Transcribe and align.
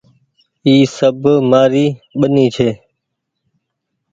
اي 0.65 0.75
سب 0.97 1.23
مآري 1.51 1.85
ٻيني 2.19 2.45
ڇي۔ 2.55 2.69